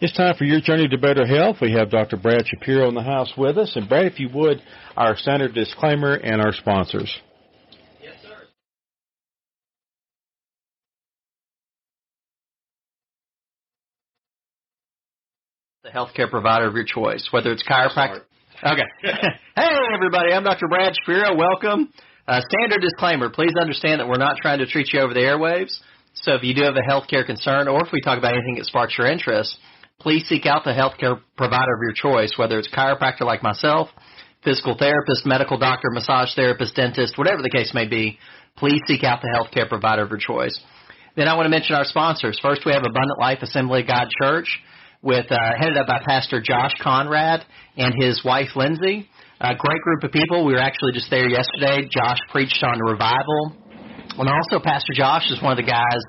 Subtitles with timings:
[0.00, 1.56] It's time for your journey to better health.
[1.60, 2.16] We have Dr.
[2.16, 3.72] Brad Shapiro in the house with us.
[3.74, 4.62] And Brad, if you would,
[4.96, 7.12] our standard disclaimer and our sponsors.
[8.00, 8.36] Yes, sir.
[15.82, 18.20] The healthcare provider of your choice, whether it's chiropractic.
[18.62, 18.82] Okay.
[19.02, 20.32] hey, everybody.
[20.32, 20.68] I'm Dr.
[20.68, 21.34] Brad Shapiro.
[21.34, 21.92] Welcome.
[22.28, 23.30] Uh, standard disclaimer.
[23.30, 25.76] Please understand that we're not trying to treat you over the airwaves.
[26.14, 28.66] So if you do have a healthcare concern or if we talk about anything that
[28.66, 29.58] sparks your interest,
[30.00, 33.88] please seek out the healthcare provider of your choice, whether it's chiropractor like myself,
[34.44, 38.18] physical therapist, medical doctor, massage therapist, dentist, whatever the case may be.
[38.56, 40.58] Please seek out the healthcare provider of your choice.
[41.16, 42.38] Then I want to mention our sponsors.
[42.40, 44.60] First, we have Abundant Life Assembly of God Church
[45.02, 47.44] with uh, headed up by Pastor Josh Conrad
[47.76, 49.08] and his wife Lindsay.
[49.40, 50.44] A great group of people.
[50.44, 51.88] We were actually just there yesterday.
[51.90, 53.56] Josh preached on revival,
[54.18, 56.02] and also Pastor Josh is one of the guys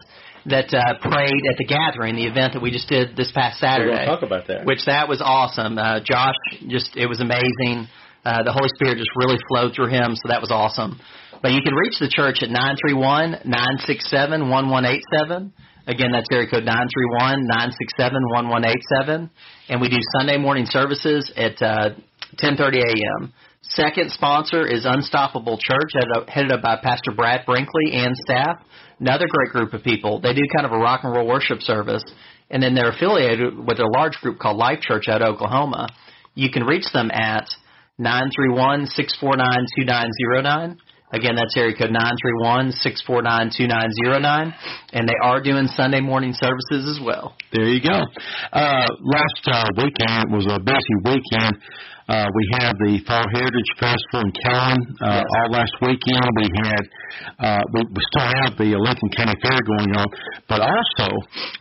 [0.50, 3.92] that uh, prayed at the gathering, the event that we just did this past Saturday.
[3.92, 4.66] We're talk about that.
[4.66, 5.78] Which that was awesome.
[5.78, 6.36] Uh, Josh
[6.68, 7.88] just it was amazing.
[8.26, 11.00] Uh, the Holy Spirit just really flowed through him, so that was awesome.
[11.42, 14.86] But you can reach the church at nine three one nine six seven one one
[14.86, 15.54] eight seven.
[15.88, 19.30] Again, that's area code nine three one nine six seven one one eight seven,
[19.70, 21.96] and we do Sunday morning services at uh,
[22.38, 23.34] 10:30 a.m.
[23.62, 28.58] Second sponsor is Unstoppable Church, headed up, headed up by Pastor Brad Brinkley and staff.
[29.00, 30.20] Another great group of people.
[30.20, 32.04] They do kind of a rock and roll worship service,
[32.50, 35.88] and then they're affiliated with a large group called Life Church out of Oklahoma.
[36.36, 37.48] You can reach them at
[37.98, 40.80] nine three one six four nine two nine zero nine.
[41.12, 44.54] Again, that's area code nine three one six four nine two nine zero nine,
[44.94, 47.36] and they are doing Sunday morning services as well.
[47.52, 48.02] There you go.
[48.54, 51.58] Uh, last uh, weekend was a busy weekend.
[52.10, 55.26] Uh, we had the Fall Heritage Festival in Kellan uh, Yes.
[55.30, 56.26] all last weekend.
[56.42, 56.84] We had
[57.38, 60.08] uh, we, we still have the Lincoln County Fair going on,
[60.50, 61.10] but also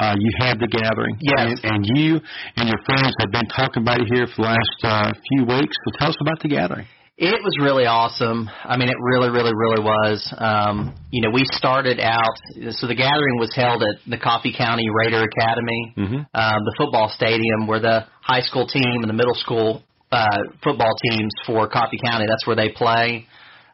[0.00, 1.16] uh, you had the gathering.
[1.20, 1.60] Yes.
[1.64, 2.20] And, and you
[2.56, 5.76] and your friends have been talking about it here for the last uh, few weeks.
[5.84, 6.86] So tell us about the gathering.
[7.20, 8.48] It was really awesome.
[8.62, 10.22] I mean, it really, really, really was.
[10.38, 12.30] Um, you know, we started out,
[12.70, 16.26] so the gathering was held at the Coffee County Raider Academy, Mhm.
[16.32, 20.94] um, the football stadium where the high school team and the middle school uh, football
[21.10, 23.26] teams for Coffee County, that's where they play.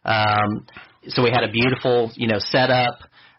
[0.07, 0.65] Um,
[1.09, 2.97] so we had a beautiful, you know, setup.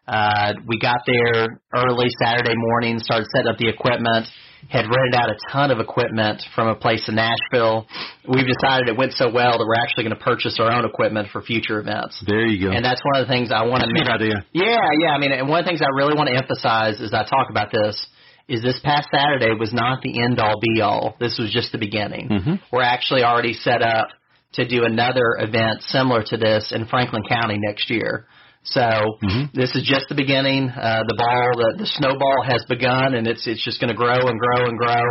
[0.07, 4.27] Uh, we got there early Saturday morning, started setting up the equipment,
[4.69, 7.85] had rented out a ton of equipment from a place in Nashville.
[8.27, 11.29] We've decided it went so well that we're actually going to purchase our own equipment
[11.31, 12.23] for future events.
[12.25, 12.73] There you go.
[12.75, 14.45] And that's one of the things I want to Good idea.
[14.53, 15.09] yeah, yeah.
[15.11, 17.49] I mean, and one of the things I really want to emphasize as I talk
[17.49, 18.07] about this
[18.47, 21.15] is this past Saturday was not the end all be all.
[21.19, 22.29] This was just the beginning.
[22.29, 22.59] Mhm.
[22.71, 24.09] We're actually already set up
[24.53, 28.25] to do another event similar to this in Franklin County next year.
[28.65, 29.53] So Mhm.
[29.53, 30.69] this is just the beginning.
[30.69, 34.19] Uh, the ball, the, the snowball has begun, and it's it's just going to grow
[34.27, 35.05] and grow and grow.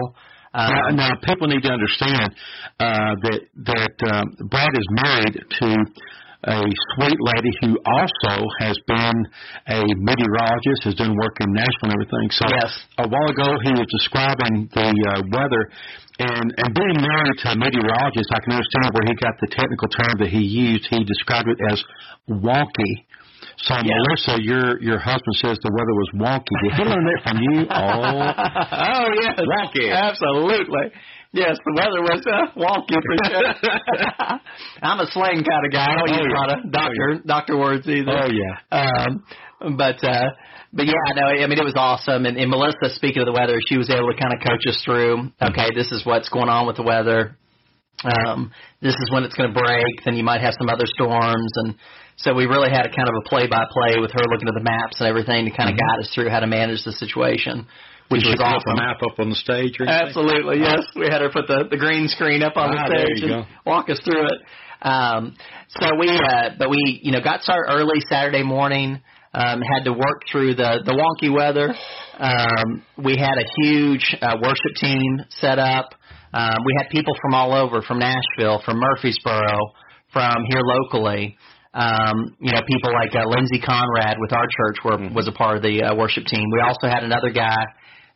[0.55, 2.35] Now, Um, now, people need to understand
[2.79, 5.69] uh, that that um, Brad is married to
[6.47, 6.61] a
[6.95, 9.17] sweet lady who also has been
[9.67, 12.27] a meteorologist, has done work in Nashville and everything.
[12.31, 12.71] So Yes.
[12.99, 15.63] a while ago, he was describing the uh, weather,
[16.21, 19.89] and and being married to a meteorologist, I can understand where he got the technical
[19.89, 20.87] term that he used.
[20.91, 21.83] He described it as
[22.29, 22.93] wonky.
[23.59, 23.95] So Yeah.
[24.09, 26.57] Melissa, your your husband says the weather was wonky.
[26.63, 27.67] Did he learn that from you?
[27.71, 28.05] Oh,
[28.73, 29.93] oh yes, Wonky.
[29.93, 30.93] absolutely.
[31.33, 34.39] Yes, the weather was uh, wonky for sure.
[34.83, 35.87] I'm a slang kind of guy.
[35.93, 36.39] I don't Oh, use a yeah.
[36.41, 38.13] lot of doctor doctor words either.
[38.13, 38.55] oh yeah.
[38.71, 39.25] Um,
[39.77, 40.31] but uh,
[40.73, 42.27] but yeah, no, I mean it was awesome.
[42.27, 44.81] And, and Melissa, speaking of the weather, she was able to kind of coach us
[44.85, 45.31] through.
[45.43, 47.37] Okay, this is what's going on with the weather.
[48.03, 48.51] Um,
[48.83, 50.05] this is when it's going to break.
[50.05, 51.75] Then you might have some other storms, and
[52.17, 55.01] so we really had a kind of a play-by-play with her looking at the maps
[55.01, 57.67] and everything to kind of guide us through how to manage the situation,
[58.09, 58.77] which Did was she put awesome.
[58.77, 60.09] the map up on the stage or anything?
[60.09, 60.85] Absolutely, yes.
[60.97, 63.47] We had her put the, the green screen up on Ah, the stage and go.
[63.65, 64.41] walk us through it.
[64.83, 65.35] Um,
[65.69, 69.01] so we, uh, but we, you know, got started early Saturday morning.
[69.33, 71.75] Um, had to work through the the wonky weather.
[72.21, 75.95] Um, we had a huge uh, worship team set up.
[76.35, 79.57] Um, we had people from all over, from Nashville, from Murfreesboro,
[80.13, 81.37] from here locally.
[81.73, 85.57] Um, you know, people like uh, Lindsey Conrad with our church were, was a part
[85.57, 86.45] of the uh, worship team.
[86.53, 87.57] We also had another guy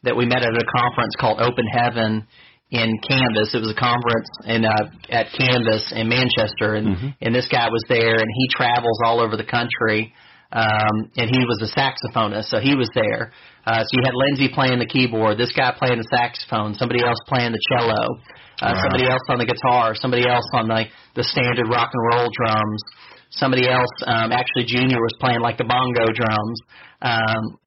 [0.02, 2.26] that we met at a conference called Open Heaven
[2.70, 3.54] in Canvas.
[3.54, 4.70] It was a conference in uh,
[5.10, 7.14] at Canvas in Manchester, and Mhm.
[7.22, 10.12] and this guy was there, and he travels all over the country.
[10.50, 13.32] Um, and he was a saxophonist, so he was there.
[13.66, 17.18] Uh, so you had Lindsay playing the keyboard, this guy playing the saxophone, somebody else
[17.28, 18.16] playing the cello,
[18.62, 18.80] uh, Wow.
[18.82, 22.82] somebody else on the guitar, somebody else on the the standard rock and roll drums,
[23.30, 26.60] somebody else um, actually Junior was playing like the bongo drums.
[27.02, 27.58] Um,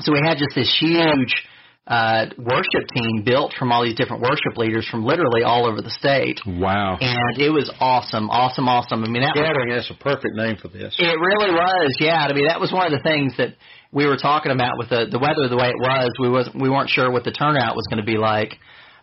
[0.00, 1.34] so we had just this huge
[1.86, 5.90] uh, worship team built from all these different worship leaders from literally all over the
[5.90, 6.38] state.
[6.46, 6.96] Wow.
[7.00, 9.02] And it was awesome, awesome, awesome.
[9.02, 10.94] I mean, that gathering that's a perfect name for this.
[10.98, 12.22] It really was, yeah.
[12.22, 13.56] I mean, that was one of the things that
[13.90, 16.10] we were talking about with the the weather the way it was.
[16.20, 18.54] We was we weren't sure what the turnout was going to be like,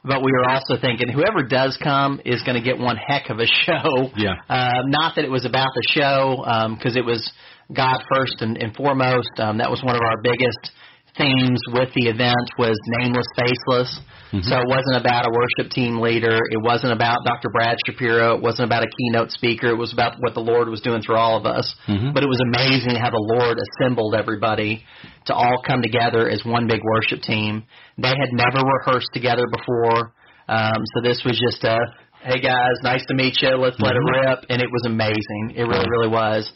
[0.03, 3.39] but we were also thinking whoever does come is going to get one heck of
[3.39, 4.09] a show.
[4.15, 4.39] Yeah.
[4.47, 6.43] Uh, not that it was about the show,
[6.77, 7.29] because um, it was
[7.75, 9.35] God first and, and foremost.
[9.37, 10.71] Um, that was one of our biggest
[11.17, 13.99] themes with the event was nameless, faceless.
[14.29, 14.45] Mm-hmm.
[14.45, 16.37] So it wasn't about a worship team leader.
[16.51, 17.49] It wasn't about Dr.
[17.49, 18.37] Brad Shapiro.
[18.37, 19.67] It wasn't about a keynote speaker.
[19.67, 21.73] It was about what the Lord was doing through all of us.
[21.87, 22.13] Mm-hmm.
[22.13, 24.85] But it was amazing how the Lord assembled everybody
[25.25, 27.63] to all come together as one big worship team.
[27.97, 30.13] They had never rehearsed together before.
[30.47, 31.77] Um, so this was just a,
[32.21, 33.49] hey guys, nice to meet you.
[33.57, 33.85] Let's mm-hmm.
[33.85, 34.29] let it mm-hmm.
[34.29, 34.45] rip.
[34.49, 35.57] And it was amazing.
[35.57, 36.51] It really, really was.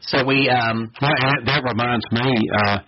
[0.00, 2.78] So we, um, that, that reminds me, uh,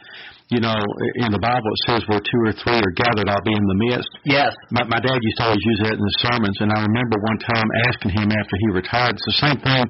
[0.48, 0.76] you know,
[1.20, 3.80] in the Bible it says where two or three are gathered, I'll be in the
[3.92, 4.08] midst.
[4.24, 4.56] Yes.
[4.72, 7.40] My, my dad used to always use that in his sermons, and I remember one
[7.44, 9.20] time asking him after he retired.
[9.20, 9.84] It's the same thing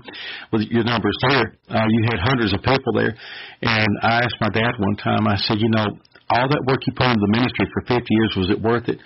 [0.50, 1.54] with your numbers there.
[1.70, 3.14] Uh, you had hundreds of people there,
[3.62, 5.30] and I asked my dad one time.
[5.30, 5.94] I said, you know,
[6.34, 8.98] all that work you put into the ministry for 50 years was it worth it?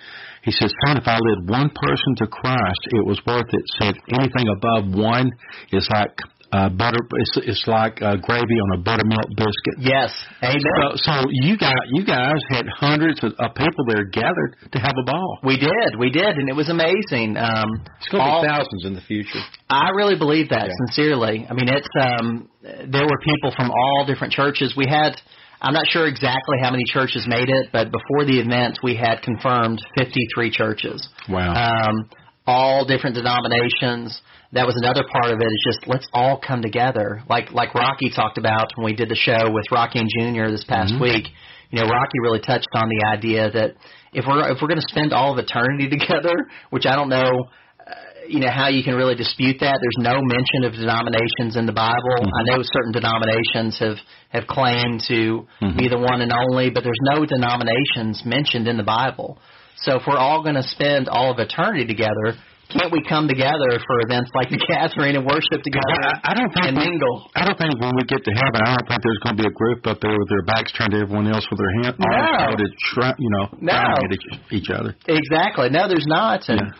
[0.43, 3.63] He says, son, if I led one person to Christ, it was worth it.
[3.79, 5.31] Said anything above one
[5.71, 6.11] is like
[6.53, 7.01] uh, butter.
[7.01, 9.81] It's it's like uh, gravy on a buttermilk biscuit.
[9.81, 10.13] Yes,
[10.43, 10.61] amen.
[10.93, 14.93] So, so you got you guys had hundreds of, of people there gathered to have
[15.01, 15.39] a ball.
[15.43, 17.37] We did, we did, and it was amazing.
[17.37, 19.41] Um, it's going to be thousands in the future.
[19.69, 20.85] I really believe that yeah.
[20.85, 21.47] sincerely.
[21.49, 24.75] I mean, it's um, there were people from all different churches.
[24.77, 25.17] We had.
[25.65, 29.21] I'm not sure exactly how many churches made it, but before the event, we had
[29.21, 31.07] confirmed 53 churches.
[31.29, 31.53] Wow.
[31.53, 32.09] Um,
[32.45, 34.21] all different denominations
[34.53, 37.23] that was another part of it is just let's all come together.
[37.27, 40.63] Like like Rocky talked about when we did the show with Rocky and Junior this
[40.63, 41.01] past mm-hmm.
[41.01, 41.27] week.
[41.71, 43.73] You know, Rocky really touched on the idea that
[44.13, 46.35] if we're if we're going to spend all of eternity together,
[46.69, 47.49] which I don't know,
[47.81, 49.81] uh, you know, how you can really dispute that.
[49.81, 52.21] There's no mention of denominations in the Bible.
[52.21, 52.37] Mm-hmm.
[52.37, 53.97] I know certain denominations have
[54.29, 55.77] have claimed to mm-hmm.
[55.77, 59.41] be the one and only, but there's no denominations mentioned in the Bible.
[59.77, 62.37] So if we're all going to spend all of eternity together,
[62.73, 65.97] can't we come together for events like the gathering and worship together?
[66.01, 67.29] I, I don't think and we, mingle.
[67.35, 69.49] I don't think when we get to heaven, I don't think there's going to be
[69.49, 72.09] a group up there with their backs turned to everyone else with their hands no.
[72.09, 73.77] arms to try, you know, no.
[73.77, 74.09] at
[74.49, 74.97] each other.
[75.05, 75.69] Exactly.
[75.69, 76.49] No, there's not.
[76.49, 76.73] And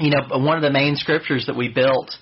[0.00, 0.04] yeah.
[0.04, 2.14] you know, one of the main scriptures that we built.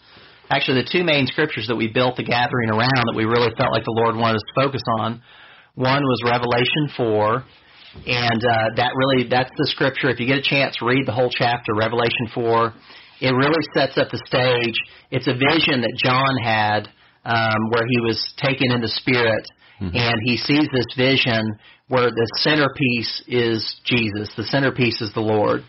[0.49, 3.73] Actually, the two main scriptures that we built the gathering around that we really felt
[3.75, 5.21] like the Lord wanted us to focus on.
[5.75, 7.45] One was Revelation 4,
[8.07, 10.11] and uh, that really that's the scripture.
[10.11, 12.75] If you get a chance, read the whole chapter, Revelation 4
[13.21, 14.77] it really sets up the stage.
[15.11, 16.89] It's a vision that John had
[17.25, 19.45] um, where he was taken in the spirit,
[19.81, 19.97] mm-hmm.
[19.97, 21.59] and he sees this vision
[21.89, 24.31] where the centerpiece is Jesus.
[24.37, 25.63] The centerpiece is the Lord,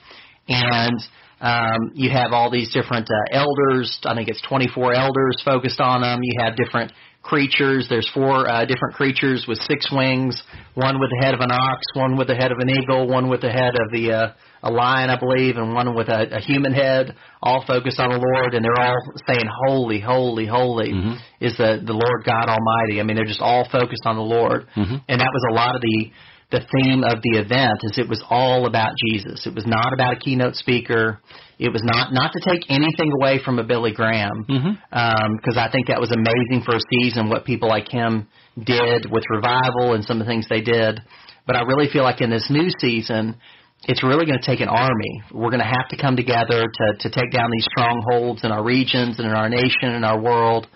[0.50, 1.00] and
[1.40, 3.98] um, you have all these different uh, elders.
[4.04, 6.20] I think it's 24 elders focused on them.
[6.22, 6.92] You have different
[7.28, 7.88] creatures.
[7.90, 10.42] There's four uh, different creatures with six wings.
[10.74, 13.30] One with the head of an ox, one with the head of an eagle, one
[13.30, 14.34] with the head of the uh,
[14.64, 18.18] a lion, I believe, and one with a, a human head, all focused on the
[18.18, 18.98] Lord, and they're all
[19.28, 21.14] saying, "Holy, holy, holy mm-hmm.
[21.40, 24.68] is the the Lord God Almighty." I mean, they're just all focused on the Lord,
[24.76, 24.96] mm-hmm.
[25.08, 26.12] and that was a lot of the
[26.52, 27.80] the theme of the event.
[27.84, 29.46] Is it was all about Jesus.
[29.46, 31.20] It was not about a keynote speaker.
[31.60, 35.58] It was not not to take anything away from a Billy Graham, because mm-hmm.
[35.58, 38.28] um, I think that was amazing for a season what people like him
[38.64, 41.02] did with revival and some of the things they did.
[41.46, 43.38] But I really feel like in this new season,
[43.84, 45.24] it's really going to take an army.
[45.32, 48.64] We're going to have to come together to, to take down these strongholds in our
[48.64, 50.68] regions and in our nation and our world.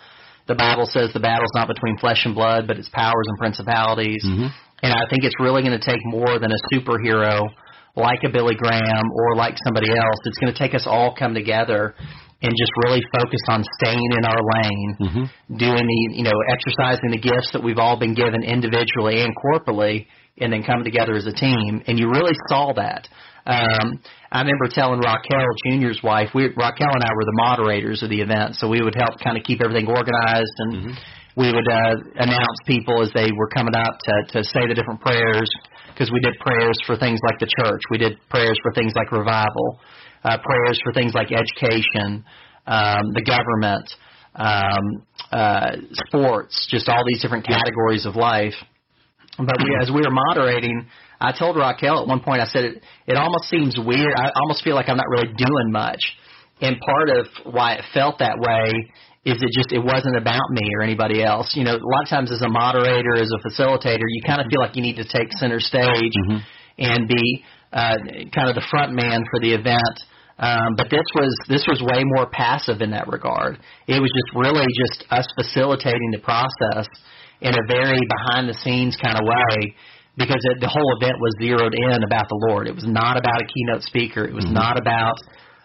[0.48, 4.24] The Bible says the battle's not between flesh and blood, but it's powers and principalities.
[4.26, 4.48] Mm-hmm.
[4.82, 7.48] And I think it's really going to take more than a superhero
[7.96, 10.20] like a Billy Graham or like somebody else.
[10.26, 11.94] It's going to take us all come together
[12.42, 15.58] and just really focus on staying in our lane, mm-hmm.
[15.58, 20.08] doing the, you know, exercising the gifts that we've all been given individually and corporately
[20.38, 21.84] and then come together as a team.
[21.86, 23.08] And you really saw that.
[23.46, 28.10] Um, I remember telling Raquel, Junior's wife, we, Raquel and I were the moderators of
[28.10, 30.92] the event, so we would help kind of keep everything organized and mm-hmm.
[31.36, 35.02] We would uh, announce people as they were coming up to, to say the different
[35.02, 35.50] prayers
[35.94, 37.82] because we did prayers for things like the church.
[37.90, 39.80] We did prayers for things like revival,
[40.24, 42.26] uh, prayers for things like education,
[42.68, 43.88] um, the government,
[44.36, 45.72] um, uh,
[46.08, 48.56] sports, just all these different categories of life.
[49.38, 50.88] But we, as we were moderating,
[51.20, 54.14] I told Raquel at one point, I said, it, it almost seems weird.
[54.18, 56.02] I almost feel like I'm not really doing much.
[56.62, 58.92] And part of why it felt that way
[59.24, 61.54] is it just it wasn't about me or anybody else.
[61.56, 64.48] You know, a lot of times as a moderator, as a facilitator, you kind of
[64.50, 66.38] feel like you need to take center stage mm-hmm.
[66.80, 67.98] and be uh,
[68.34, 69.98] kind of the front man for the event.
[70.40, 73.60] Um, but this was this was way more passive in that regard.
[73.86, 76.90] It was just really just us facilitating the process
[77.42, 79.76] in a very behind the scenes kind of way
[80.18, 82.68] because it, the whole event was zeroed in about the Lord.
[82.68, 84.26] It was not about a keynote speaker.
[84.26, 84.56] It was mm-hmm.
[84.56, 85.18] not about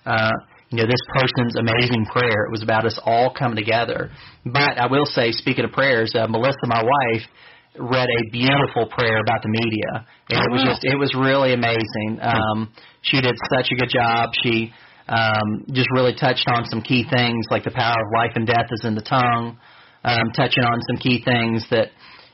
[0.04, 0.36] uh,
[0.76, 2.44] you know this person's amazing prayer.
[2.44, 4.10] It was about us all coming together.
[4.44, 7.22] But I will say, speaking of prayers, uh, Melissa, my wife,
[7.78, 12.20] read a beautiful prayer about the media, and it was just it was really amazing.
[12.20, 14.30] Um, she did such a good job.
[14.44, 14.72] She
[15.08, 18.68] um, just really touched on some key things like the power of life and death
[18.70, 19.56] is in the tongue,
[20.04, 21.88] um, touching on some key things that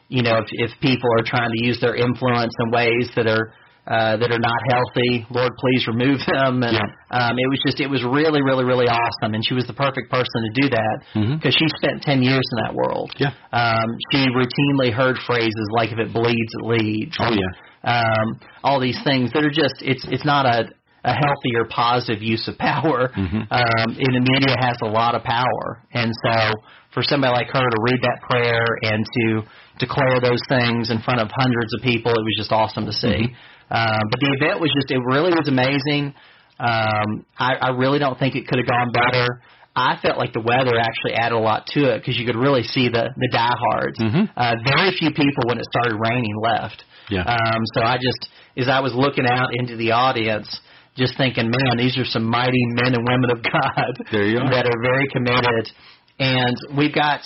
[0.08, 3.54] you know if, if people are trying to use their influence in ways that are
[3.86, 5.26] uh, that are not healthy.
[5.30, 6.62] Lord, please remove them.
[6.62, 6.86] And yeah.
[7.10, 9.34] um, it was just, it was really, really, really awesome.
[9.34, 11.66] And she was the perfect person to do that because mm-hmm.
[11.66, 13.10] she spent 10 years in that world.
[13.18, 13.34] Yeah.
[13.50, 17.16] Um, she routinely heard phrases like, if it bleeds, it leads.
[17.18, 17.50] Oh, yeah.
[17.82, 20.70] Um, all these things that are just, it's, it's not a,
[21.02, 23.10] a healthy or positive use of power.
[23.10, 23.50] Mm-hmm.
[23.50, 25.82] Um, and the media has a lot of power.
[25.92, 26.52] And so
[26.94, 29.42] for somebody like her to read that prayer and to
[29.78, 33.08] declare those things in front of hundreds of people, it was just awesome to see.
[33.08, 33.51] Mm-hmm.
[33.72, 36.12] Um, but the event was just, it really was amazing.
[36.60, 39.40] Um, I, I really don't think it could have gone better.
[39.74, 42.62] I felt like the weather actually added a lot to it because you could really
[42.62, 43.98] see the the diehards.
[43.98, 44.24] Mm-hmm.
[44.36, 46.84] Uh, very few people when it started raining left.
[47.08, 47.24] Yeah.
[47.24, 50.60] Um, so I just, as I was looking out into the audience,
[50.96, 54.50] just thinking, man, these are some mighty men and women of God there you are.
[54.52, 55.72] that are very committed.
[56.18, 57.20] And we've got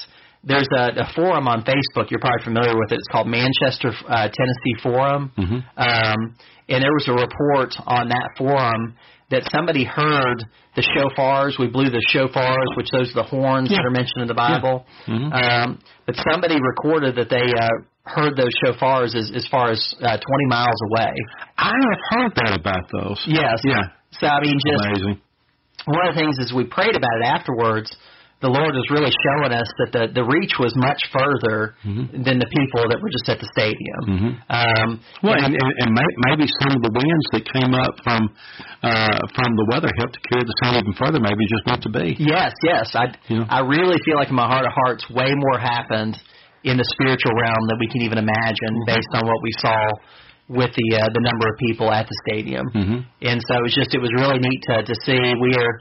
[0.45, 2.11] there's a, a forum on Facebook.
[2.11, 2.99] You're probably familiar with it.
[2.99, 5.33] It's called Manchester, uh, Tennessee Forum.
[5.37, 5.61] Mm-hmm.
[5.77, 6.37] Um,
[6.69, 8.97] and there was a report on that forum
[9.31, 10.45] that somebody heard
[10.77, 11.59] the shofars.
[11.59, 13.79] We blew the shofars, which those are the horns yeah.
[13.79, 14.87] that are mentioned in the Bible.
[15.07, 15.15] Yeah.
[15.15, 15.33] Mm-hmm.
[15.33, 20.17] Um, but somebody recorded that they uh, heard those shofars as, as far as uh,
[20.17, 21.13] 20 miles away.
[21.59, 23.23] I have heard that about those.
[23.27, 23.59] Yes.
[23.65, 23.91] Yeah.
[24.13, 25.21] So I mean, just amazing.
[25.87, 27.95] One of the things is we prayed about it afterwards
[28.45, 32.21] the Lord was really showing us that the the reach was much further mm-hmm.
[32.21, 34.03] than the people that were just at the stadium.
[34.05, 34.33] Mm-hmm.
[34.53, 34.89] Um,
[35.25, 35.91] well, and, and, and
[36.29, 38.29] maybe some of the winds that came up from
[38.85, 41.17] uh, from the weather helped to carry the sound even further.
[41.17, 42.13] Maybe just meant to be.
[42.21, 42.93] Yes, yes.
[42.93, 43.49] I know?
[43.49, 46.21] I really feel like in my heart of hearts, way more happened
[46.61, 48.93] in the spiritual realm than we can even imagine, mm-hmm.
[48.93, 49.81] based on what we saw
[50.53, 52.69] with the uh, the number of people at the stadium.
[52.69, 52.99] Mm-hmm.
[53.25, 55.19] And so it was just it was really neat to to see.
[55.41, 55.73] We are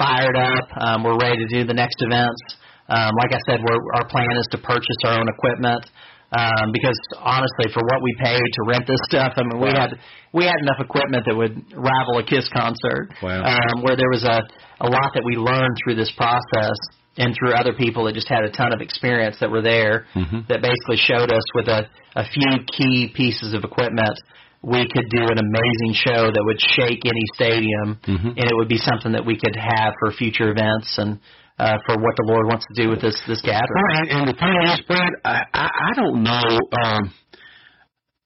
[0.00, 0.66] fired up.
[0.80, 2.40] Um, we're ready to do the next events.
[2.88, 5.84] Um, like I said, we're, our plan is to purchase our own equipment
[6.32, 9.66] um, because honestly, for what we paid to rent this stuff, I mean, wow.
[9.66, 9.90] we had
[10.32, 13.10] we had enough equipment that would rival a Kiss concert.
[13.22, 13.42] Wow.
[13.42, 14.42] Um, where there was a
[14.80, 16.78] a lot that we learned through this process
[17.18, 20.46] and through other people that just had a ton of experience that were there mm-hmm.
[20.48, 24.14] that basically showed us with a a few key pieces of equipment
[24.62, 28.36] we could do an amazing show that would shake any stadium, mm-hmm.
[28.36, 31.18] and it would be something that we could have for future events and
[31.58, 33.84] uh, for what the Lord wants to do with this this gathering.
[33.88, 37.12] Right, and the thing is, Brad, I, I, I don't know um,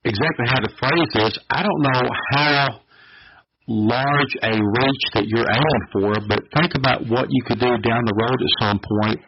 [0.04, 1.38] exactly how to phrase this.
[1.50, 2.02] I don't know
[2.34, 2.80] how
[3.66, 8.02] large a reach that you're aiming for, but think about what you could do down
[8.04, 9.20] the road at some point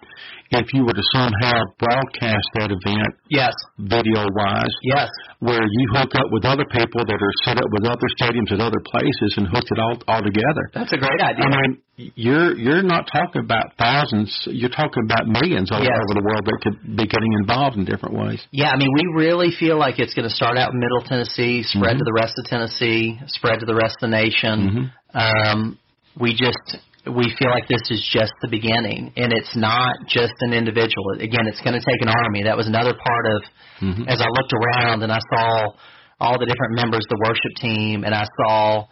[0.51, 6.15] if you were to somehow broadcast that event, yes, video wise, yes, where you hook
[6.15, 9.47] up with other people that are set up with other stadiums at other places and
[9.47, 10.71] hook it all all together.
[10.75, 11.45] That's a great idea.
[11.45, 11.83] I mean,
[12.15, 14.31] you're you're not talking about thousands.
[14.47, 15.97] You're talking about millions all yes.
[15.97, 18.45] over the world that could be getting involved in different ways.
[18.53, 21.63] Yeah, I mean, we really feel like it's going to start out in Middle Tennessee,
[21.63, 21.99] spread mm-hmm.
[21.99, 24.93] to the rest of Tennessee, spread to the rest of the nation.
[25.15, 25.17] Mm-hmm.
[25.17, 25.79] Um,
[26.19, 30.53] we just we feel like this is just the beginning, and it's not just an
[30.53, 31.15] individual.
[31.19, 32.45] Again, it's going to take an army.
[32.45, 33.39] That was another part of
[33.81, 34.09] mm-hmm.
[34.09, 35.71] as I looked around and I saw
[36.19, 38.87] all the different members of the worship team, and I saw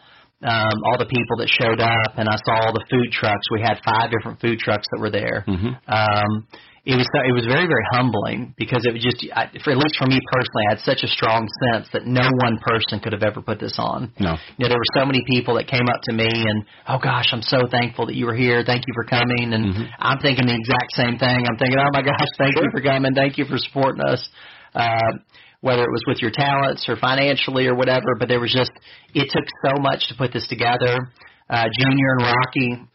[0.44, 3.46] um, all the people that showed up, and I saw all the food trucks.
[3.50, 5.44] We had five different food trucks that were there.
[5.48, 5.72] Mm-hmm.
[5.88, 6.46] Um,
[6.84, 9.96] it was it was very very humbling because it was just I, for at least
[9.96, 13.24] for me personally I had such a strong sense that no one person could have
[13.24, 14.12] ever put this on.
[14.20, 17.00] No, you know there were so many people that came up to me and oh
[17.00, 19.84] gosh I'm so thankful that you were here thank you for coming and mm-hmm.
[19.98, 22.64] I'm thinking the exact same thing I'm thinking oh my gosh thank sure.
[22.64, 24.28] you for coming thank you for supporting us.
[24.74, 25.24] Uh,
[25.64, 28.70] whether it was with your talents or financially or whatever, but there was just
[29.14, 31.08] it took so much to put this together.
[31.48, 32.88] Uh, Junior and Rocky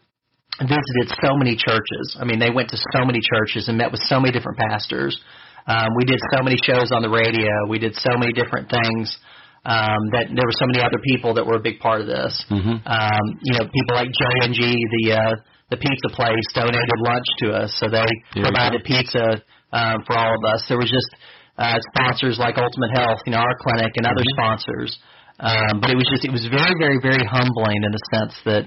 [0.59, 2.17] visited so many churches.
[2.19, 5.19] I mean, they went to so many churches and met with so many different pastors.
[5.67, 7.49] Um, we did so many shows on the radio.
[7.67, 9.17] We did so many different things
[9.65, 12.33] um, that there were so many other people that were a big part of this.
[12.49, 12.79] Mm-hmm.
[12.87, 15.33] Um, you know, people like J and G, the uh,
[15.69, 18.07] the pizza place, donated lunch to us, so they
[18.41, 20.65] provided pizza um, for all of us.
[20.67, 21.11] There was just
[21.59, 24.39] uh, sponsors like Ultimate Health, you know, our clinic, and other mm-hmm.
[24.39, 24.97] sponsors.
[25.39, 28.63] Um, but it was just it was very very very humbling in the sense that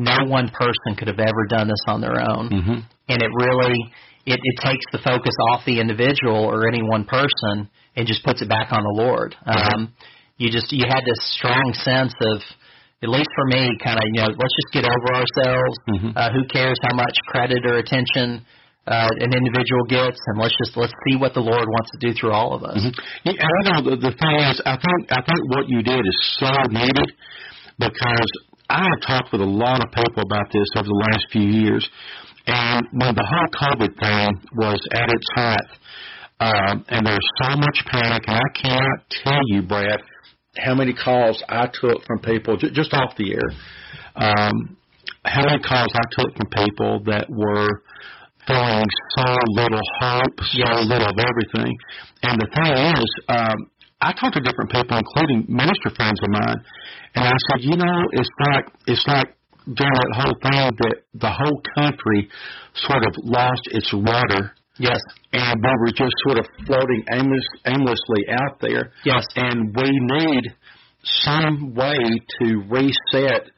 [0.00, 2.78] no one person could have ever done this on their own, Mm-hmm.
[3.12, 3.76] and it really
[4.26, 8.42] it, it takes the focus off the individual or any one person and just puts
[8.42, 9.34] it back on the Lord.
[9.46, 9.92] Um,
[10.36, 12.40] you just you had this strong sense of
[13.02, 15.76] at least for me, kind of you know let's just get over ourselves.
[15.88, 16.12] Mhm.
[16.16, 18.44] Uh, who cares how much credit or attention
[18.86, 22.12] uh, an individual gets, and let's just let's see what the Lord wants to do
[22.12, 22.76] through all of us.
[22.80, 22.92] Mhm.
[23.24, 26.18] Yeah, I know the, the thing is, I think I think what you did is
[26.40, 27.08] so needed
[27.78, 28.30] because
[28.70, 31.88] I have talked with a lot of people about this over the last few years,
[32.46, 35.68] and when the whole COVID thing was at its height,
[36.40, 40.00] um, and there was so much panic, and I cannot tell you, Brad,
[40.56, 43.50] how many calls I took from people j- just off the air.
[44.16, 44.76] Um,
[45.24, 47.68] how many calls I took from people that were
[48.46, 48.84] feeling
[49.16, 50.86] so little hope, so Yes.
[50.88, 51.76] little of everything.
[52.22, 53.70] And the thing is, um,
[54.02, 56.64] I talked to different people, including minister friends of mine,
[57.14, 59.28] and I said, you know, it's like it's like
[59.64, 62.28] during that whole thing that the whole country
[62.74, 64.98] sort of lost its rudder, Yes,
[65.34, 68.92] and we were just sort of floating aimless, aimlessly out there.
[69.04, 70.54] yes, And we need
[71.04, 71.98] some way
[72.40, 73.50] to reset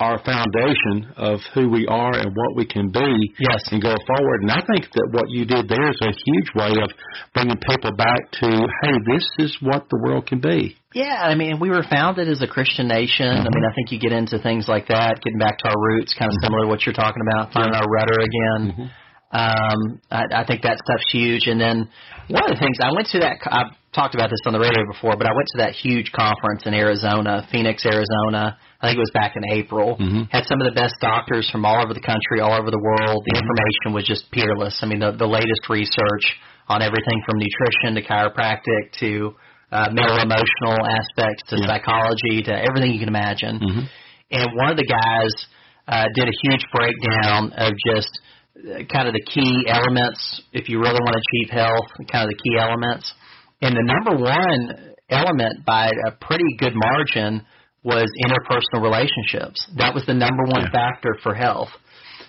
[0.00, 3.68] our foundation of who we are and what we can be yes.
[3.70, 4.40] and go forward.
[4.42, 6.90] And I think that what you did there is a huge way of
[7.34, 8.48] bringing people back to,
[8.82, 10.76] hey, this is what the world can be.
[10.94, 13.28] Yeah, I mean, we were founded as a Christian nation.
[13.28, 13.70] I mean, mm-hmm.
[13.70, 16.36] I think you get into things like that, getting back to our roots, kind of
[16.42, 18.72] similar to what you're talking about, finding our rudder again.
[18.72, 18.86] Mm-hmm.
[19.30, 21.46] Um, I, I think that stuff's huge.
[21.46, 21.88] And then
[22.28, 24.82] one of the things I went to that I've talked about this on the radio
[24.90, 28.58] before, but I went to that huge conference in Arizona, Phoenix, Arizona.
[28.80, 29.96] I think it was back in April.
[29.98, 30.30] Mhm.
[30.30, 33.22] Had some of the best doctors from all over the country, all over the world.
[33.30, 34.78] The information was just peerless.
[34.82, 36.24] I mean, the, the latest research
[36.68, 39.34] on everything from nutrition to chiropractic to
[39.72, 41.66] uh, mental emotional aspects to Yeah.
[41.66, 43.58] psychology to everything you can imagine.
[43.60, 43.84] Mm-hmm.
[44.32, 45.30] And one of the guys
[45.86, 48.10] uh, did a huge breakdown of just
[48.92, 52.40] kind of the key elements if you really want to achieve health, kind of the
[52.42, 53.12] key elements.
[53.62, 57.44] And the number one element by a pretty good margin
[57.82, 59.66] was interpersonal relationships.
[59.76, 60.70] That was the number one Yeah.
[60.70, 61.70] factor for health.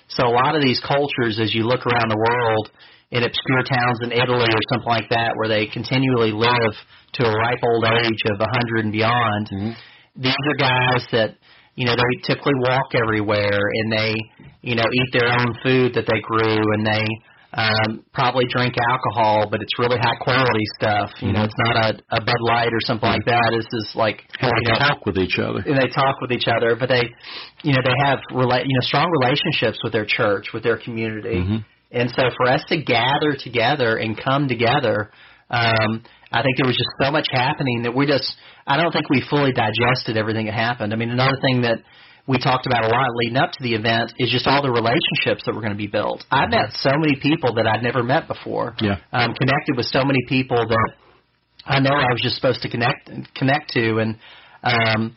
[0.07, 2.71] So a lot of these cultures, as you look around the world,
[3.11, 6.73] in obscure towns in Italy or something like that, where they continually live
[7.13, 9.75] to a ripe old age of 100 and beyond, Mhm.
[10.15, 11.35] these are guys that
[11.75, 14.15] you know they typically walk everywhere and they
[14.61, 17.05] you know eat their own food that they grew and they
[17.53, 21.45] um probably drink alcohol but it's really high quality stuff you know Mhm.
[21.45, 24.71] it's not a, a bud light or something like that this is like you they
[24.71, 25.59] know, talk with each other.
[25.65, 27.03] and they talk with each other but they
[27.63, 31.35] you know they have rela- you know strong relationships with their church with their community
[31.43, 31.65] Mhm.
[31.91, 35.11] and so for us to gather together and come together,
[35.49, 39.09] um, I think there was just so much happening that we just, I don't think
[39.09, 40.93] we fully digested everything that happened.
[40.93, 41.79] I mean, another thing that
[42.27, 45.43] we talked about a lot leading up to the event is just all the relationships
[45.45, 46.23] that were going to be built.
[46.31, 48.75] I met so many people that I'd never met before.
[48.79, 48.97] Yeah.
[49.11, 50.91] Um, connected with so many people that
[51.65, 54.17] I know I was just supposed to connect connect to, and
[54.63, 55.15] um,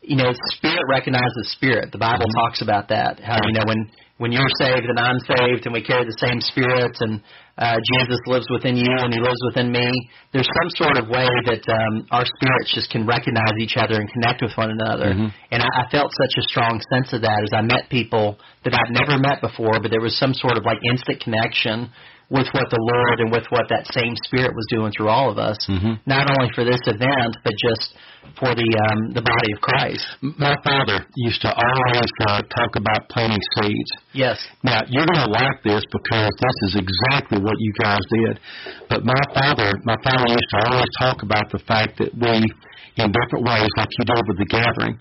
[0.00, 1.92] you know, spirit recognizes spirit.
[1.92, 3.20] The Bible talks about that.
[3.20, 3.90] How you know when
[4.22, 7.18] when you're saved and I'm saved, and we carry the same spirit, and
[7.58, 9.90] uh, Jesus lives within you and He lives within me.
[10.32, 14.06] There's some sort of way that um, our spirits just can recognize each other and
[14.14, 15.10] connect with one another.
[15.10, 15.34] Mhm.
[15.50, 18.72] And I, I felt such a strong sense of that as I met people that
[18.78, 21.90] I'd never met before, but there was some sort of like instant connection
[22.32, 25.36] with what the Lord and with what that same Spirit was doing through all of
[25.36, 25.60] us.
[25.68, 26.00] Mhm.
[26.08, 27.92] Not only for this event, but just
[28.40, 30.06] for the um, the body of Christ.
[30.40, 33.90] My father used to always uh, talk about planting seeds.
[34.14, 34.40] Yes.
[34.64, 38.40] Now, you're going to like this because this is exactly what you guys did.
[38.88, 42.48] But my father, my father used to always talk about the fact that we,
[42.96, 44.96] in different ways, like you did with the gathering,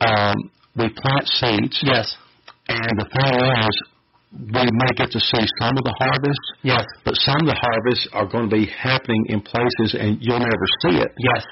[0.00, 0.36] um,
[0.76, 1.80] we plant seeds.
[1.82, 2.14] Yes.
[2.68, 3.34] And the thing
[3.66, 3.74] is,
[4.32, 6.84] we may get to see some of the harvest, Yes.
[7.04, 10.66] but some of the harvests are going to be happening in places and you'll never
[10.84, 11.08] see it.
[11.18, 11.44] Yes.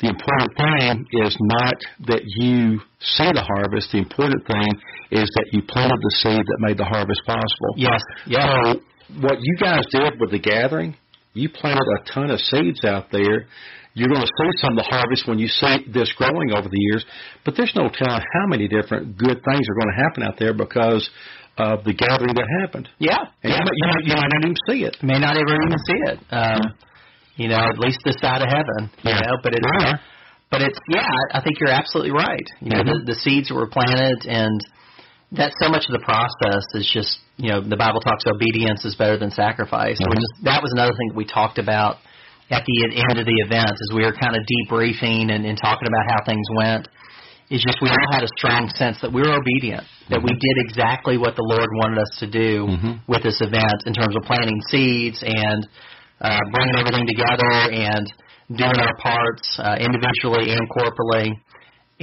[0.00, 1.74] The important thing is not
[2.10, 3.92] that you see the harvest.
[3.92, 4.68] The important thing
[5.12, 7.72] is that you planted the seed that made the harvest possible.
[7.76, 8.02] Yes.
[8.26, 8.42] Yes.
[8.42, 8.80] So
[9.22, 10.96] what you guys did with the gathering,
[11.34, 13.46] you planted a ton of seeds out there.
[13.94, 16.80] You're going to see some of the harvest when you see this growing over the
[16.90, 17.06] years,
[17.44, 20.52] but there's no telling how many different good things are going to happen out there
[20.52, 21.08] because
[21.58, 22.88] of the gathering that happened.
[22.98, 23.18] Yeah.
[23.42, 23.58] And yeah.
[23.58, 24.96] you, might, you, might, you might not even see it.
[25.02, 26.18] May not ever even see it.
[26.30, 26.60] Um,
[27.36, 28.90] you know, at least this side of heaven.
[29.02, 29.20] You Yeah.
[29.26, 29.96] know, but it's Yeah.
[30.50, 31.06] but it's yeah.
[31.32, 32.46] I think you're absolutely right.
[32.60, 33.06] You know, Mhm.
[33.06, 34.58] the, the seeds were planted, and
[35.32, 38.94] that's so much of the process is just you know the Bible talks obedience is
[38.94, 39.98] better than sacrifice.
[40.00, 40.10] Mhm.
[40.10, 41.98] Which is, that was another thing that we talked about
[42.50, 45.88] at the end of the event as we were kind of debriefing and, and talking
[45.88, 46.88] about how things went
[47.50, 50.56] is just we all had a strong sense that we were obedient, that we did
[50.66, 53.00] exactly what the Lord wanted us to do Mhm.
[53.06, 55.66] with this event in terms of planting seeds and
[56.20, 58.06] uh, bringing everything together and
[58.56, 61.32] doing our parts uh, individually and corporately,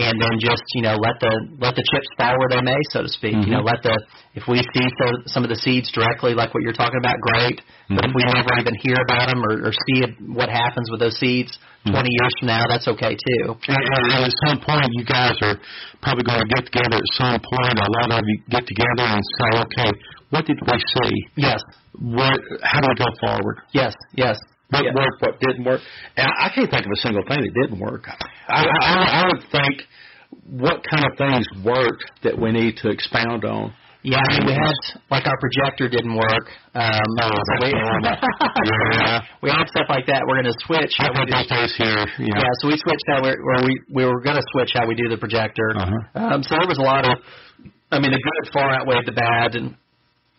[0.03, 3.03] and then just you know let the let the chips fall where they may, so
[3.03, 3.33] to speak.
[3.33, 3.71] You know, Mhm.
[3.71, 3.95] let the
[4.33, 7.61] if we see so, some of the seeds directly, like what you're talking about, great.
[7.89, 11.17] But if we never even hear about them or, or see what happens with those
[11.19, 11.51] seeds
[11.83, 13.57] 20 years from now, that's okay too.
[13.67, 13.77] And,
[14.15, 15.59] and at some point, you guys are
[16.01, 17.75] probably going to get together at some point.
[17.75, 19.91] A lot of you get together and say, "Okay,
[20.29, 21.13] what did we see?
[21.35, 21.59] Yes,
[21.99, 22.39] What?
[22.63, 23.57] How do we go forward?
[23.73, 24.37] yes, yes.
[24.71, 24.91] What Yeah.
[24.95, 25.21] worked?
[25.21, 25.81] What didn't work?"
[26.17, 28.03] And I can't think of a single thing that didn't work.
[28.49, 29.83] I, I, I would think
[30.49, 33.73] what kind of things worked that we need to expound on.
[34.03, 34.73] Yeah, I mean, we had
[35.11, 36.45] like our projector didn't work.
[36.73, 37.69] Um, Oh, so we,
[38.97, 39.21] Yeah.
[39.43, 40.23] we had stuff like that.
[40.25, 40.93] We're going to switch.
[40.99, 42.41] I how we think do- those here, know.
[42.41, 44.95] Yeah, so we switched how we where we we were going to switch how we
[44.95, 45.75] do the projector.
[45.77, 46.17] Uh-huh.
[46.19, 47.19] Um, so there was a lot of,
[47.91, 49.75] I mean, the good far outweighed the bad, and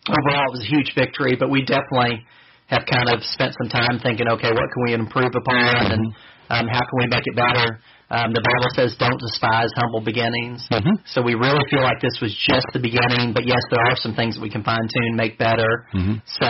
[0.09, 1.37] overall it was a huge victory.
[1.39, 2.25] But we definitely
[2.67, 6.03] have kind of spent some time thinking, okay, what can we improve upon, and
[6.49, 7.79] um, how can we make it better?
[8.13, 11.01] Um, the Bible says, "Don't despise humble beginnings." Mhm.
[11.05, 14.13] So we really feel like this was just the beginning, but yes, there are some
[14.13, 15.87] things that we can fine tune, make better.
[15.93, 16.21] Mhm.
[16.25, 16.45] So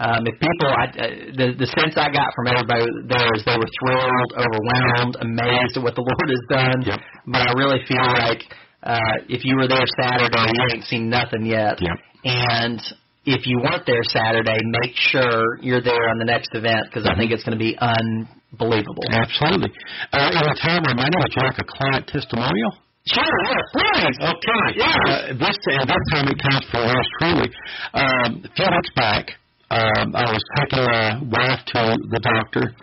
[0.00, 3.54] um, if people, I, uh, the the sense I got from everybody there is they
[3.54, 6.82] were thrilled, overwhelmed, amazed at what the Lord has done.
[6.82, 7.00] Yep.
[7.26, 8.42] But I really feel like
[8.82, 11.78] uh, if you were there Saturday, you ain't seen nothing yet.
[11.80, 11.96] Yep.
[12.24, 12.80] And
[13.24, 17.16] if you weren't there Saturday, make sure you're there on the next event because I
[17.16, 19.04] think it's going to be unbelievable.
[19.10, 19.70] Absolutely.
[20.12, 22.72] Uh, in the time remaining, would you like a client testimonial?
[23.06, 24.16] Sure, yes, please.
[24.20, 24.64] Okay.
[24.76, 24.96] Yes.
[25.08, 27.48] Uh, this and this time it comes from us truly.
[27.94, 29.32] Um, a few weeks back,
[29.70, 32.74] um, I was taking my wife to the doctor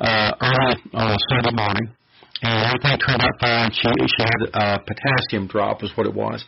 [0.00, 1.86] uh, early on a Sunday morning,
[2.42, 3.70] and everything turned out fine.
[3.72, 6.44] She she had a potassium drop, is what it was.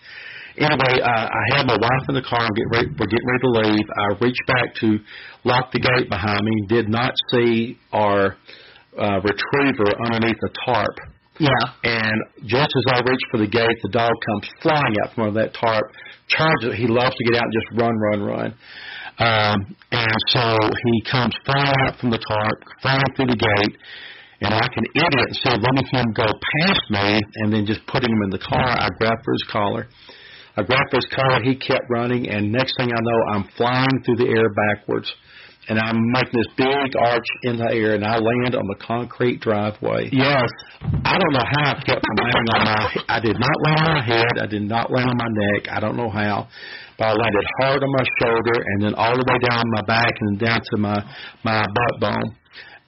[0.58, 2.44] Anyway, uh, I had my wife in the car.
[2.44, 3.86] and get ready, we're getting ready to leave.
[3.88, 4.98] I reached back to
[5.44, 6.52] lock the gate behind me.
[6.68, 8.36] Did not see our
[8.98, 10.96] uh, retriever underneath the tarp.
[11.38, 11.48] Yeah.
[11.84, 15.42] And just as I reach for the gate, the dog comes flying out from under
[15.42, 15.90] that tarp,
[16.28, 16.76] charges.
[16.76, 18.54] He loves to get out and just run, run, run.
[19.18, 23.76] Um, and so he comes flying out from the tarp, flying through the gate,
[24.40, 28.10] and like an idiot, instead of letting him go past me and then just putting
[28.10, 29.88] him in the car, I grabbed for his collar.
[30.56, 31.42] I grabbed his collar.
[31.42, 35.10] He kept running, and next thing I know, I'm flying through the air backwards,
[35.68, 39.40] and I'm making this big arch in the air, and I land on the concrete
[39.40, 40.10] driveway.
[40.12, 40.50] Yes.
[41.04, 43.04] I don't know how I kept from landing on my.
[43.08, 44.34] I did not land on my head.
[44.42, 45.68] I did not land on my neck.
[45.70, 46.48] I don't know how,
[46.98, 50.12] but I landed hard on my shoulder and then all the way down my back
[50.20, 50.98] and down to my
[51.44, 52.36] my butt bone.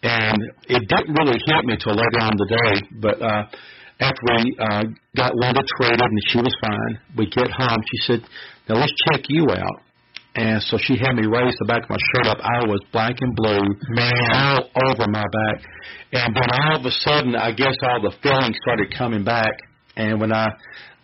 [0.03, 0.37] And
[0.69, 2.89] it didn't really hit me till later on in the day.
[3.01, 3.45] But uh,
[4.01, 4.83] after we uh,
[5.17, 7.79] got Linda treated and she was fine, we get home.
[7.93, 8.21] She said,
[8.69, 9.85] "Now let's check you out."
[10.37, 12.39] And so she had me raise the back of my shirt up.
[12.43, 13.63] I was black and blue,
[13.95, 14.13] Man.
[14.35, 15.63] all over my back.
[16.11, 19.55] And then all of a sudden, I guess all the feeling started coming back.
[19.97, 20.51] And when I,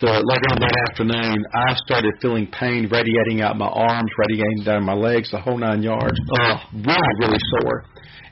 [0.00, 4.82] the later on that afternoon, I started feeling pain radiating out my arms, radiating down
[4.82, 6.18] my legs, the whole nine yards.
[6.40, 7.84] Oh, really, really sore.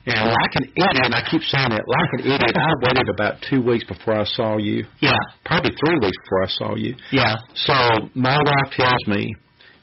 [0.06, 3.44] And like an idiot, and I keep saying it, like an idiot, I waited about
[3.48, 4.84] two weeks before I saw you.
[5.00, 5.12] Yeah.
[5.44, 6.94] Probably three weeks before I saw you.
[7.12, 7.37] Yeah.
[7.54, 7.74] So
[8.14, 9.34] my wife tells me,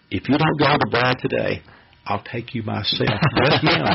[0.09, 1.61] if you don't go to Brad today,
[2.07, 3.09] I'll take you myself.
[3.37, 3.85] yes, ma'am.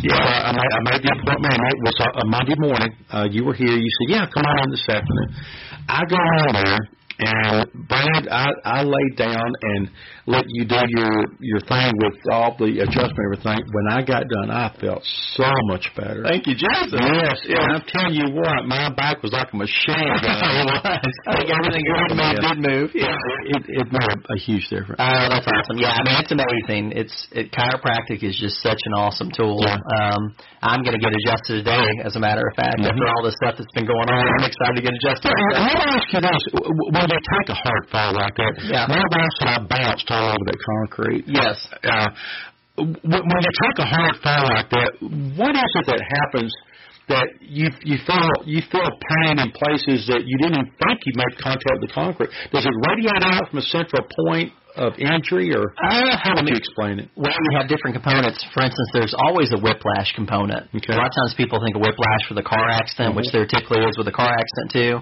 [0.00, 1.52] Yeah, I made, I made the appointment.
[1.52, 2.92] and It was a, a Monday morning.
[3.12, 3.76] Uh, you were here.
[3.76, 5.28] You said, "Yeah, come on in this afternoon."
[5.88, 6.78] I go in there,
[7.20, 9.90] and Brad, I, I laid down and
[10.26, 13.60] let you do your your thing with all the adjustment and everything.
[13.72, 15.02] When I got done, I felt
[15.36, 16.24] so much better.
[16.24, 16.96] Thank you, Jesus.
[16.96, 20.68] Yes, and I'm telling you what, my back was like a machine gun.
[20.80, 22.90] I think everything good move did move.
[22.94, 23.16] Yeah.
[23.52, 24.96] it, it made a, a huge difference.
[25.02, 25.76] Oh, that's awesome.
[25.76, 26.92] Yeah, I mean it's amazing.
[26.96, 29.60] It's it, chiropractic is just such an awesome tool.
[29.60, 29.76] Yeah.
[30.00, 32.78] Um, I'm going to get adjusted today, as a matter of fact.
[32.78, 32.88] Mhm.
[32.92, 35.32] After all this stuff that's been going on, I'm excited to get adjusted.
[35.32, 36.42] I want to ask you this:
[36.94, 38.86] when you take a hard fall like that, Yeah.
[38.88, 41.24] my I bounced all over that concrete.
[41.26, 41.56] Yes.
[41.82, 42.08] Uh,
[42.78, 44.90] when you take a hard fall like that,
[45.36, 46.52] what is it that happens
[47.08, 51.34] that you you feel you feel pain in places that you didn't think you made
[51.42, 52.30] contact with the concrete?
[52.52, 56.54] Does it radiate out from a central point of injury, or Uh, how would you
[56.54, 57.10] explain it?
[57.16, 58.38] Well, we have different components.
[58.54, 60.70] For instance, there's always a whiplash component.
[60.74, 60.94] Okay.
[60.94, 63.82] A lot of times people think of whiplash for the car accident, which there typically
[63.82, 65.00] is with a car accident too.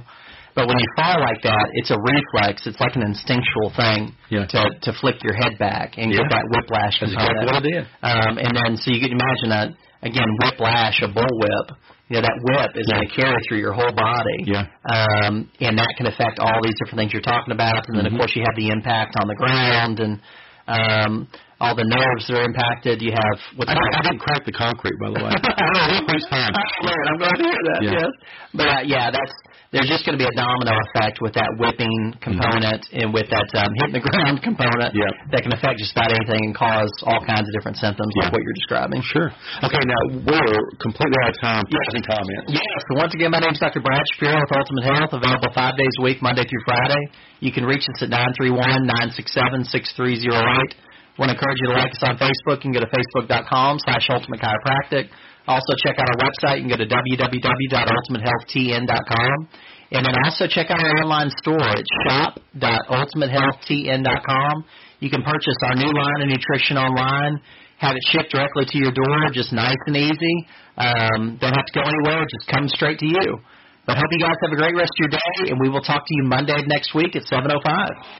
[0.59, 2.67] But when you fall like that, it's a reflex.
[2.67, 4.47] It's like an instinctual thing Yeah.
[4.51, 6.27] to to flick your head back and Yeah.
[6.27, 7.87] get that whiplash That's exactly what I did.
[8.03, 9.69] Um, and then, so you can imagine that
[10.03, 11.67] again, whiplash, a bullwhip,
[12.11, 14.39] you know, that whip is going to carry through your whole body.
[14.51, 14.67] Yeah.
[14.91, 17.87] Um, and that can affect all these different things you're talking about.
[17.87, 18.15] And then, Mm-hmm.
[18.17, 20.19] of course, you have the impact on the ground and
[20.67, 21.29] um,
[21.61, 23.03] all the nerves that are impacted.
[23.03, 25.33] You have what's I, I didn't crack the concrete, by the way.
[25.35, 26.53] Concrete's fine.
[26.55, 27.05] Good.
[27.11, 27.81] I'm glad to hear that.
[27.83, 27.91] Yeah.
[27.99, 28.11] Yes,
[28.55, 29.35] but uh, yeah, that's
[29.69, 33.45] there's just going to be a domino effect with that whipping component and with that
[33.61, 35.13] um, hitting the ground component Yep.
[35.37, 38.33] that can affect just about anything and cause all kinds of different symptoms Yeah.
[38.33, 39.05] like what you're describing.
[39.05, 39.29] Sure.
[39.61, 41.69] Okay, now we're completely out of time.
[41.69, 42.49] Yes, comments.
[42.49, 42.65] Yes.
[42.89, 43.85] So once again, my name is Dr.
[43.85, 47.13] Brad Shapiro with Ultimate Health, available five days a week, Monday through Friday.
[47.45, 50.88] You can reach us at 931-967-6308.
[51.19, 52.63] Want to encourage you to like us on Facebook.
[52.63, 55.09] You can go to facebook.com slash ultimate chiropractic.
[55.47, 56.63] Also check out our website.
[56.63, 59.49] You can go to www.ultimatehealthtn.com.
[59.91, 64.65] And then also check out our online store at shop.ultimatehealthtn.com.
[65.01, 67.41] You can purchase our new line of nutrition online,
[67.79, 70.47] have it shipped directly to your door, just nice and easy.
[70.77, 73.39] Um, don't have to go anywhere, just come straight to you.
[73.87, 76.05] But hope you guys have a great rest of your day, and we will talk
[76.05, 78.19] to you Monday of next week at 7.05.